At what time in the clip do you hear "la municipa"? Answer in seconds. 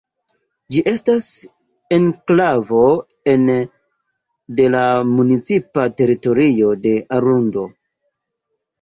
4.79-5.89